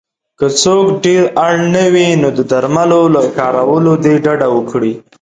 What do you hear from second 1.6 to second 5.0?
نه وی نو د درملو له کارولو دې ډډه وکړی